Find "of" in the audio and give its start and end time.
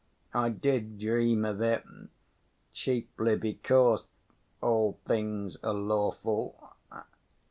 1.45-1.61